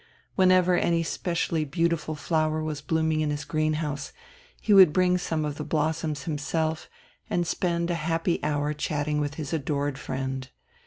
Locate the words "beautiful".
1.63-2.15